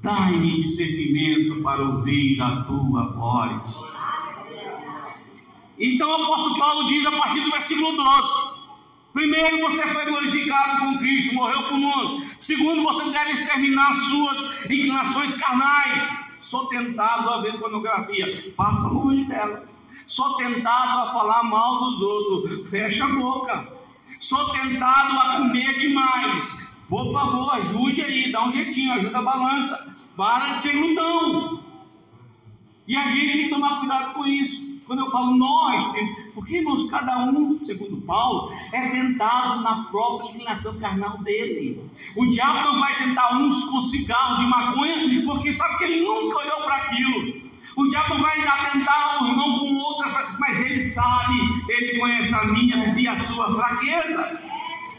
[0.02, 3.80] dai-me discernimento para ouvir a tua voz.
[5.80, 8.57] Então o apóstolo Paulo diz a partir do versículo 12:
[9.14, 12.26] Primeiro, você foi glorificado com Cristo, morreu para o mundo.
[12.40, 16.28] Segundo, você deve exterminar suas inclinações carnais.
[16.40, 19.68] Sou tentado a ver pornografia, passa longe dela.
[20.06, 23.68] Sou tentado a falar mal dos outros, fecha a boca.
[24.20, 26.68] Sou tentado a comer demais.
[26.88, 29.96] Por favor, ajude aí, dá um jeitinho, ajuda a balança.
[30.16, 31.64] Para de ser glutão.
[32.88, 34.77] E a gente tem que tomar cuidado com isso.
[34.88, 35.86] Quando eu falo nós,
[36.34, 41.82] porque irmãos, cada um, segundo Paulo, é tentado na própria inclinação carnal dele.
[42.16, 46.40] O diabo não vai tentar uns com cigarro de maconha, porque sabe que ele nunca
[46.40, 47.48] olhou para aquilo.
[47.76, 48.38] O diabo vai
[48.72, 51.36] tentar o irmão com outra, mas ele sabe,
[51.68, 54.40] ele conhece a minha e a sua fraqueza.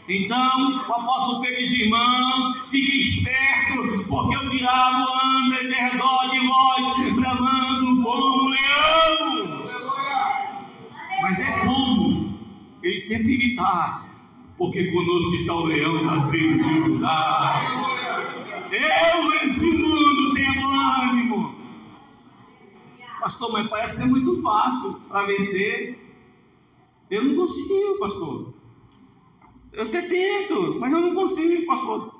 [0.07, 6.47] Então, o apóstolo Pedro diz, irmãos, fiquem espertos, porque o diabo anda em redor de
[6.47, 9.58] vós, bramando como um leão.
[11.21, 12.39] Mas é como
[12.81, 14.09] ele tenta imitar,
[14.57, 17.61] porque conosco está o leão da tribo de Judá.
[18.71, 21.55] Eu venci o mundo, tenho ânimo.
[23.19, 25.99] Pastor, mas parece ser muito fácil para vencer.
[27.09, 28.53] Eu não consigo, pastor.
[29.73, 32.19] Eu até tento, mas eu não consigo, pastor.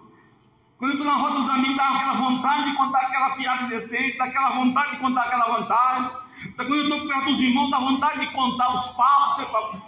[0.77, 4.17] Quando eu estou na roda dos amigos, dá aquela vontade de contar aquela piada decente,
[4.17, 6.11] dá aquela vontade de contar aquela vantagem.
[6.55, 9.45] Quando eu estou perto dos irmãos, dá vontade de contar os papos.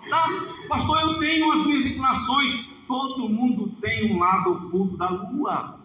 [0.10, 0.28] Tá?
[0.68, 2.66] Pastor, eu tenho as minhas inclinações.
[2.88, 5.81] Todo mundo tem um lado oculto da lua.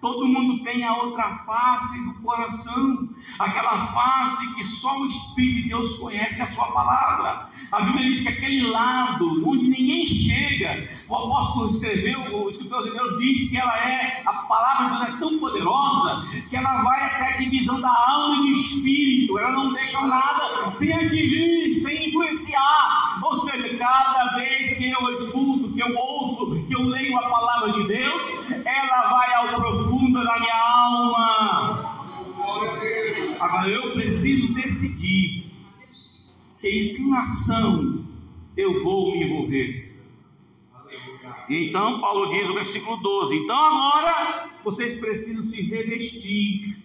[0.00, 5.68] Todo mundo tem a outra face do coração, aquela face que só o Espírito de
[5.68, 7.48] Deus conhece a sua palavra.
[7.72, 12.90] A Bíblia diz que aquele lado onde ninguém chega, o apóstolo escreveu, o escritor de
[12.90, 17.02] Deus diz que ela é, a palavra de Deus é tão poderosa que ela vai
[17.02, 22.08] até a divisão da alma e do espírito, ela não deixa nada sem atingir, sem
[22.10, 23.20] influenciar.
[23.22, 27.72] Ou seja, cada vez que eu escuto, que eu ouço, que eu leio a palavra
[27.72, 28.22] de Deus,
[28.64, 29.75] ela vai ao profundo
[30.26, 31.96] da minha alma.
[33.40, 35.46] Agora eu preciso decidir
[36.60, 38.04] que inclinação
[38.56, 39.94] eu vou me envolver.
[41.48, 46.76] Então Paulo diz no versículo 12: Então agora vocês precisam se revestir.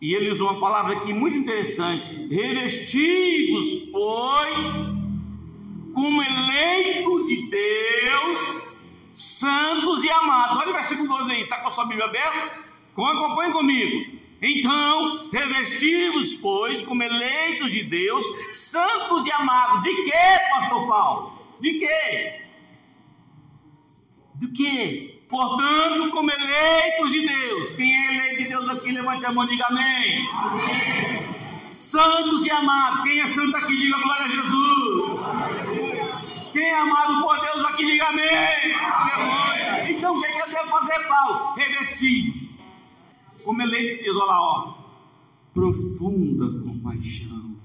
[0.00, 4.60] E ele usou uma palavra aqui muito interessante: revestivos, pois,
[5.94, 8.65] como eleito de Deus,
[9.16, 10.58] santos e amados.
[10.58, 12.66] Olha o versículo 12 aí, está com a sua Bíblia aberta?
[12.92, 14.18] Acompanhe comigo.
[14.42, 19.82] Então, revestivos, pois, como eleitos de Deus, santos e amados.
[19.82, 21.32] De quê, pastor Paulo?
[21.58, 22.42] De quê?
[24.34, 25.22] De quê?
[25.30, 27.74] Portanto, como eleitos de Deus.
[27.74, 30.28] Quem é eleito de Deus aqui, levante a mão e diga amém.
[30.34, 31.70] amém.
[31.70, 33.02] Santos e amados.
[33.02, 35.20] Quem é santo aqui, diga glória a Jesus.
[35.24, 35.85] Amém.
[36.56, 38.24] Quem é amado por Deus aqui, diga amém.
[39.90, 41.54] Então, o que, é eu devo fazer, Paulo?
[41.54, 42.46] Revestidos
[43.44, 44.74] como de Deus, olha lá, ó,
[45.52, 47.56] profunda compaixão,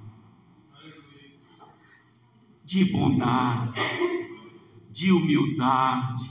[2.66, 3.80] de bondade,
[4.92, 6.30] de humildade,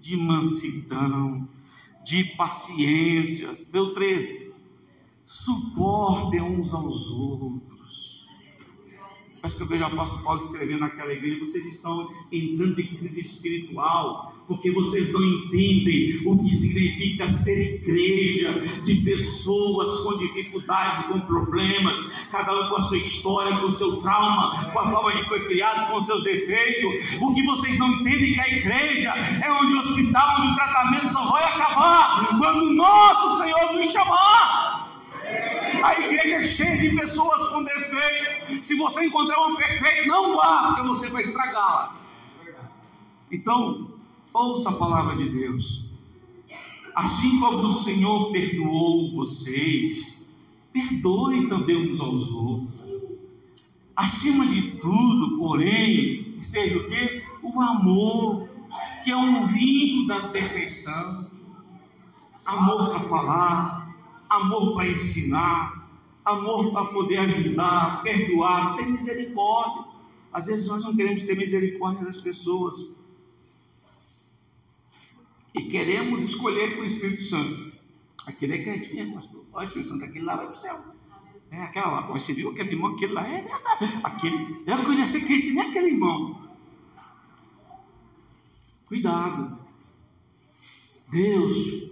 [0.00, 1.46] de mansidão,
[2.02, 3.54] de paciência.
[3.70, 4.50] Deu 13.
[5.26, 7.71] suportem uns aos outros.
[9.42, 13.22] Parece que eu vejo o apóstolo Paulo escrevendo naquela igreja, vocês estão entrando em crise
[13.22, 18.52] espiritual, porque vocês não entendem o que significa ser igreja
[18.84, 21.98] de pessoas com dificuldades, com problemas,
[22.30, 25.44] cada um com a sua história, com o seu trauma, com a forma que foi
[25.48, 27.20] criado, com os seus defeitos.
[27.20, 30.54] O que vocês não entendem é que a igreja é onde o hospital, onde o
[30.54, 34.71] tratamento só vai acabar quando o nosso Senhor nos chamar.
[35.82, 38.64] A igreja é cheia de pessoas com defeito.
[38.64, 41.96] Se você encontrar uma perfeita, não vá, porque você vai estragá-la.
[43.30, 43.90] Então,
[44.32, 45.86] ouça a palavra de Deus.
[46.94, 50.22] Assim como o Senhor perdoou vocês,
[50.72, 52.70] perdoem também uns aos outros.
[53.96, 57.24] Acima de tudo, porém, esteja o quê?
[57.42, 58.48] O amor,
[59.02, 61.30] que é um vínculo da perfeição.
[62.44, 63.91] Amor para falar,
[64.36, 65.90] amor para ensinar,
[66.24, 69.92] amor para poder ajudar, perdoar, ter misericórdia.
[70.32, 72.88] Às vezes nós não queremos ter misericórdia das pessoas.
[75.54, 77.72] E queremos escolher com o Espírito Santo.
[78.26, 79.44] Aquele é crente mesmo, pastor.
[79.52, 80.80] Olha, o Espírito Santo, aquele lá vai para o céu.
[81.50, 84.00] É aquela lá, você viu aquele irmão, aquele lá é verdade.
[84.02, 86.48] Aquele, eu conheço crente, nem aquele irmão.
[88.86, 89.58] Cuidado.
[91.10, 91.91] Deus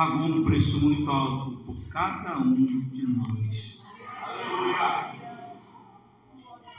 [0.00, 3.82] pagou um preço muito alto por cada um de nós.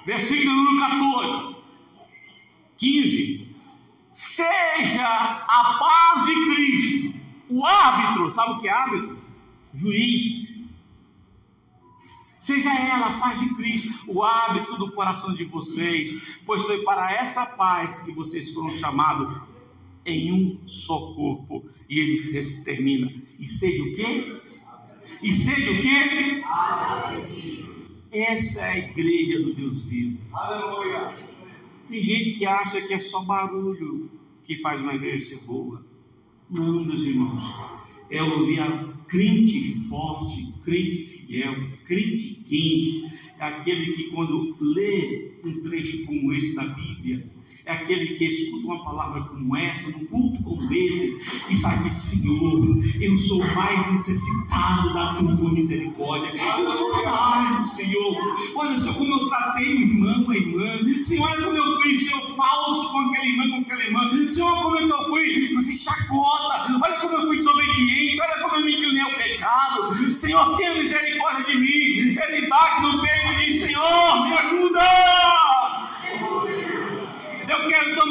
[0.03, 1.55] Versículo número 14,
[2.77, 3.55] 15.
[4.11, 9.19] Seja a paz de Cristo, o árbitro, sabe o que é árbitro?
[9.71, 10.55] Juiz.
[12.39, 17.13] Seja ela a paz de Cristo, o hábito do coração de vocês, pois foi para
[17.13, 19.50] essa paz que vocês foram chamados
[20.05, 21.69] em um só corpo.
[21.89, 23.13] E ele termina.
[23.39, 24.41] E seja o quê?
[25.21, 26.41] E seja o quê?
[28.11, 30.17] Essa é a igreja do Deus vivo.
[30.33, 31.15] Aleluia.
[31.87, 34.09] Tem gente que acha que é só barulho
[34.43, 35.85] que faz uma igreja ser boa.
[36.49, 37.43] Não, meus irmãos.
[38.09, 43.05] É ouvir a crente forte, crente fiel, crente quente.
[43.39, 47.25] É aquele que quando lê um trecho como esse da Bíblia,
[47.71, 51.17] é aquele que escuta uma palavra como essa, num culto como esse,
[51.49, 56.31] e sabe, Senhor, eu sou mais necessitado da tua misericórdia.
[56.59, 58.17] Eu sou carne, Senhor.
[58.55, 61.03] Olha só como eu tratei o irmão, a irmã.
[61.03, 64.31] Senhor, olha como eu fui, Senhor, falso com aquele irmão, com aquela irmã.
[64.31, 66.79] Senhor, como é eu fui, você chacota.
[66.83, 68.21] Olha como eu fui desobediente.
[68.21, 70.15] Olha como eu me inclinei ao pecado.
[70.15, 72.17] Senhor, tenha misericórdia de mim.
[72.19, 75.30] Ele bate no peito e diz: Senhor, me ajuda.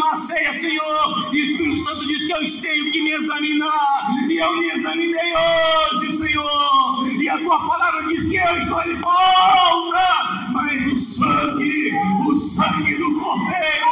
[0.00, 1.28] Tomar ceia, Senhor.
[1.30, 4.08] E o Espírito Santo diz que eu tenho que me examinar.
[4.30, 7.06] E eu me examinei hoje, Senhor.
[7.20, 10.50] E a tua palavra diz que eu estou de volta.
[10.54, 11.92] Mas o sangue,
[12.26, 13.86] o sangue do Cordeiro,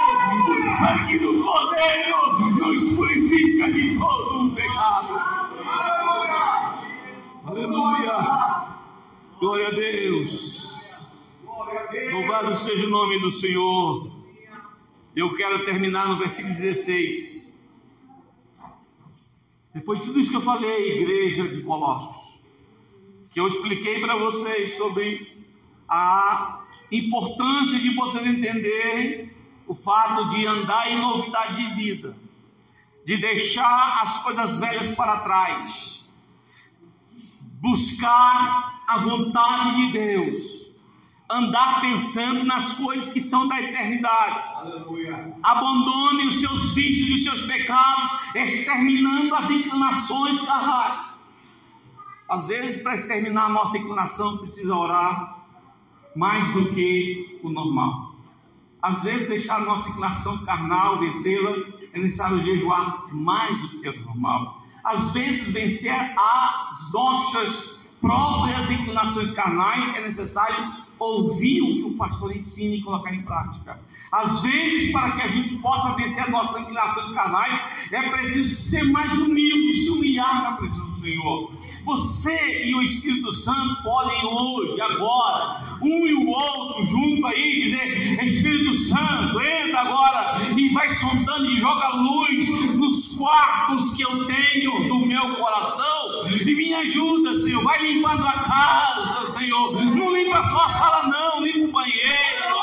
[0.48, 5.20] o sangue do Cordeiro nos purifica de todo o pecado.
[7.44, 8.68] Aleluia.
[9.38, 10.90] Glória a Deus.
[12.12, 14.17] Louvado seja o nome do Senhor.
[15.18, 17.52] Eu quero terminar no versículo 16.
[19.74, 22.40] Depois de tudo isso que eu falei, igreja de Colossos,
[23.32, 25.44] que eu expliquei para vocês sobre
[25.88, 29.32] a importância de vocês entenderem
[29.66, 32.16] o fato de andar em novidade de vida,
[33.04, 36.08] de deixar as coisas velhas para trás,
[37.60, 40.57] buscar a vontade de Deus
[41.30, 44.56] andar pensando nas coisas que são da eternidade.
[44.56, 45.36] Aleluia.
[45.42, 51.08] Abandone os seus vícios e os seus pecados, exterminando as inclinações carnais.
[52.28, 55.44] Às vezes, para exterminar a nossa inclinação, precisa orar
[56.16, 58.16] mais do que o normal.
[58.82, 61.56] Às vezes, deixar a nossa inclinação carnal vencê-la,
[61.92, 64.62] é necessário jejuar mais do que o normal.
[64.84, 72.36] Às vezes, vencer as nossas próprias inclinações carnais é necessário ouvir o que o pastor
[72.36, 73.78] ensina e colocar em prática.
[74.10, 78.84] Às vezes, para que a gente possa vencer as nossas inclinações carnais, é preciso ser
[78.84, 81.57] mais humilde, se humilhar na presença do Senhor.
[81.88, 88.22] Você e o Espírito Santo podem hoje, agora, um e o outro junto aí, dizer:
[88.22, 94.86] Espírito Santo, entra agora e vai sondando e joga luz nos quartos que eu tenho
[94.86, 97.64] do meu coração e me ajuda, Senhor.
[97.64, 99.72] Vai limpando a casa, Senhor.
[99.86, 102.57] Não limpa só a sala, não, limpa o banheiro,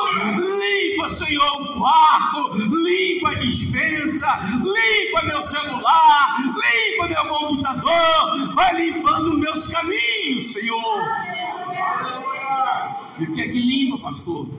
[1.05, 4.27] limpa Senhor, o quarto, limpa a dispensa,
[4.57, 11.03] limpa meu celular, limpa meu computador, vai limpando meus caminhos, Senhor.
[13.19, 14.49] E o que é que limpa, pastor?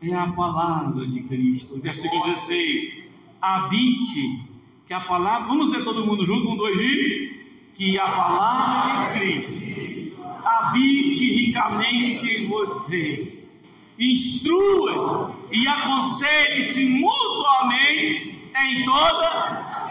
[0.00, 1.80] É a palavra de Cristo.
[1.80, 3.04] Versículo 16:
[3.40, 4.42] Habite,
[4.86, 9.18] que a palavra, vamos ler todo mundo junto, um, dois e que a palavra de
[9.18, 13.60] Cristo habite ricamente em vocês,
[13.98, 19.88] instrua e aconselhe-se mutuamente em toda,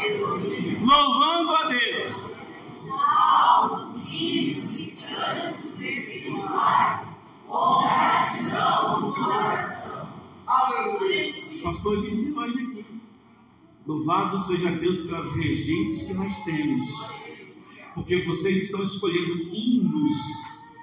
[0.82, 2.38] louvando a Deus.
[4.10, 4.64] E.
[11.49, 12.86] O pastor disse hoje aqui.
[13.86, 16.86] Louvado seja Deus pelas regentes que nós temos
[17.97, 20.18] porque vocês estão escolhendo hinos,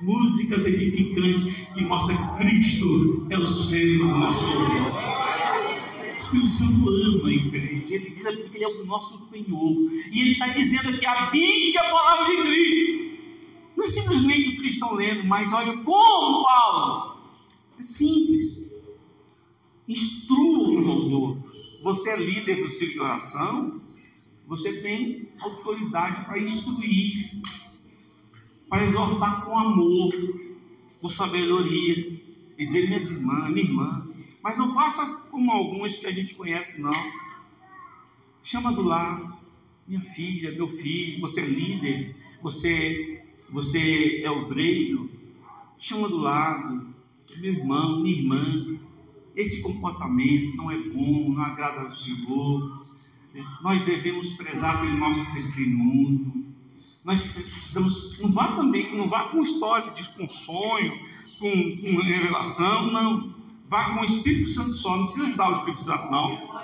[0.04, 4.92] músicas edificantes que mostram que Cristo é o centro do nosso louvor.
[6.14, 9.76] O Espírito Santo ama a igreja, ele diz aqui que ele é o nosso Senhor,
[10.12, 13.04] e ele está dizendo que habite a palavra de Cristo.
[13.76, 17.18] Não é simplesmente o cristão lendo, mas olha como Paulo.
[17.78, 18.64] É simples.
[19.88, 21.78] Instrua uns aos outros.
[21.82, 23.82] Você é líder do círculo de oração,
[24.46, 27.42] você tem autoridade para instruir,
[28.74, 30.12] para exortar com amor,
[31.00, 32.20] com sabedoria,
[32.58, 34.08] dizer minhas irmãs, minha irmã,
[34.42, 36.90] mas não faça como alguns que a gente conhece, não.
[38.42, 39.32] Chama do lado,
[39.86, 45.08] minha filha, meu filho, você é líder, você, você é obreiro,
[45.78, 46.88] chama do lado,
[47.36, 48.80] meu irmão, minha irmã,
[49.36, 52.82] esse comportamento não é bom, não agrada ao Senhor.
[53.62, 56.44] Nós devemos prezar pelo nosso testemunho.
[57.04, 60.98] Nós precisamos, não vá também, não vá com história, com sonho,
[61.38, 63.34] com, com revelação, não.
[63.68, 66.60] Vá com o Espírito Santo só, não precisa ajudar o Espírito Santo, não.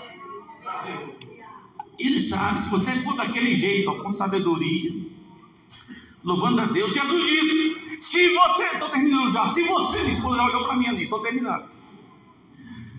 [1.99, 5.07] Ele sabe, se você for daquele jeito, ó, com sabedoria,
[6.24, 10.45] louvando a Deus, Jesus disse: se você, estou terminando já, se você, minha esposa já
[10.47, 11.68] olhou para mim ali, estou terminando.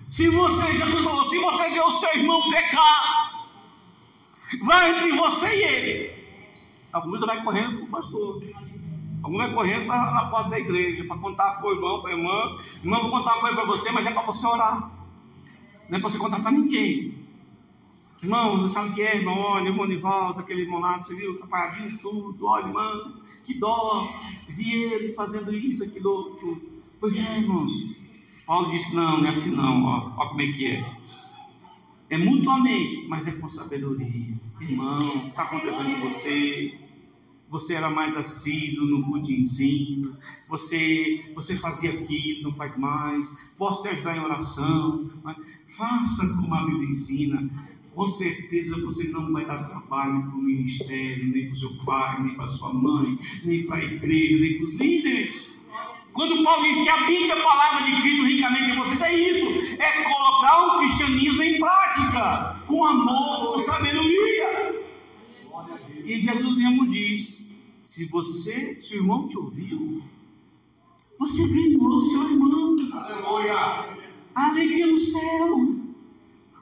[0.07, 3.21] Se você, Jesus falou, se você vê o seu irmão pecar,
[4.59, 6.20] Vai entre você e ele.
[6.91, 8.43] Alguns vai correndo para o pastor.
[9.23, 12.13] Alguns vai correndo para a porta da igreja para contar para o irmão, para a
[12.15, 12.57] irmã.
[12.83, 14.91] Irmão, vou contar uma coisa para você, mas é para você orar.
[15.89, 17.21] Não é para você contar para ninguém.
[18.21, 19.37] Irmão, não sabe o que é, irmão?
[19.37, 22.45] Olha, irmão volta, aquele irmão lá, você viu, apagadinho tudo.
[22.45, 23.13] Olha, irmão,
[23.43, 24.07] que dó.
[24.47, 26.61] Vi ele fazendo isso, aquilo outro.
[26.99, 27.71] Pois é, irmãos.
[28.45, 30.85] Paulo disse não, não é assim não, ó, como é que é.
[32.09, 34.37] É mutuamente, mas é com sabedoria.
[34.59, 36.77] Irmão, está acontecendo com você?
[37.51, 43.29] Você era mais assíduo no ensino, você, você fazia aquilo, não faz mais.
[43.57, 45.11] Posso te ajudar em oração?
[45.67, 47.43] Faça como a Bíblia ensina.
[47.93, 52.23] Com certeza você não vai dar trabalho para o ministério, nem para o seu pai,
[52.23, 55.57] nem para sua mãe, nem para a igreja, nem para os líderes.
[56.13, 59.45] Quando Paulo diz que habite a palavra de Cristo ricamente em vocês, é isso:
[59.77, 64.81] é colocar o cristianismo em prática, com amor, com sabedoria.
[66.05, 67.40] E Jesus mesmo diz:
[67.91, 70.01] se você, se o irmão te ouviu,
[71.19, 72.77] você ganhou o seu irmão.
[72.93, 73.97] Aleluia!
[74.33, 75.75] Alegria no céu.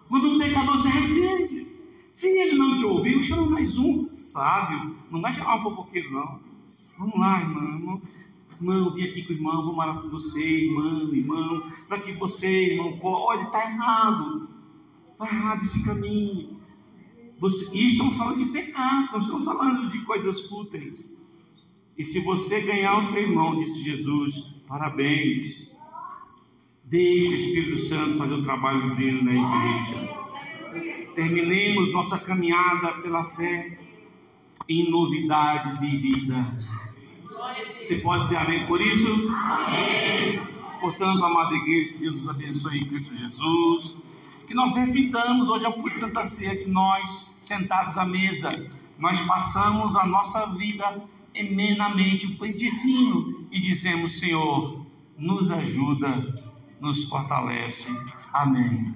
[0.07, 1.67] Quando um pecador se arrepende.
[2.11, 4.95] Se ele não te ouviu, chama mais um sábio.
[5.11, 6.39] Não vai chamar um fofoqueiro, não.
[6.97, 8.01] Vamos lá, irmão.
[8.59, 12.73] Irmão, vim aqui com o irmão, vou morar com você, irmão, irmão, para que você,
[12.73, 14.49] irmão, olha, está errado,
[15.11, 16.59] está errado esse caminho.
[17.37, 21.18] Você, e estamos falando de pecado, não estamos falando de coisas fúteis.
[21.99, 25.75] E se você ganhar o teu irmão, disse Jesus, parabéns.
[26.85, 31.13] Deixe o Espírito Santo fazer o trabalho dele na igreja.
[31.13, 33.77] Terminemos nossa caminhada pela fé
[34.69, 36.57] em novidade de vida.
[37.83, 39.29] Você pode dizer amém por isso?
[39.35, 40.39] Amém.
[40.79, 43.97] Portanto, amada igreja, Deus nos abençoe em Cristo Jesus.
[44.47, 48.49] Que nós repitamos hoje ao culto de Santa Ceia que nós, sentados à mesa,
[48.97, 54.85] nós passamos a nossa vida emenamente, um pente fino, e dizemos, Senhor,
[55.17, 56.41] nos ajuda,
[56.79, 57.89] nos fortalece.
[58.33, 58.93] Amém.